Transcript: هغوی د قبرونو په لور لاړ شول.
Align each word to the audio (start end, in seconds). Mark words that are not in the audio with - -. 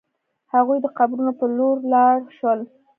هغوی 0.53 0.77
د 0.81 0.87
قبرونو 0.97 1.31
په 1.39 1.45
لور 1.57 1.77
لاړ 1.93 2.17
شول. 2.37 2.59